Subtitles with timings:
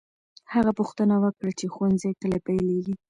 [0.53, 2.93] هغه پوښتنه وکړه چې ښوونځی کله پیلېږي.